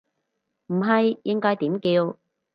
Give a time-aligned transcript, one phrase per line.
[0.65, 2.17] 唔係應該點叫